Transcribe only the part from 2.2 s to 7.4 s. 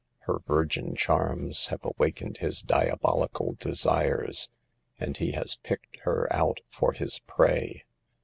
his diabolical desires, and he has picked her out for his